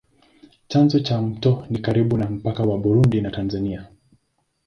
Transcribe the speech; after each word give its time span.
Chanzo 0.67 0.99
cha 0.99 1.21
mto 1.21 1.65
ni 1.69 1.79
karibu 1.79 2.17
na 2.17 2.29
mpaka 2.29 2.63
wa 2.63 2.77
Burundi 2.77 3.21
na 3.21 3.31
Tanzania. 3.31 3.87